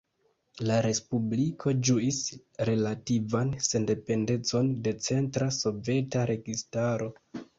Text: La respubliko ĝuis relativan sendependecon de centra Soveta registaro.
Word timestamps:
La 0.67 0.77
respubliko 0.85 1.73
ĝuis 1.89 2.21
relativan 2.69 3.51
sendependecon 3.67 4.71
de 4.87 4.95
centra 5.09 5.51
Soveta 5.61 6.27
registaro. 6.33 7.11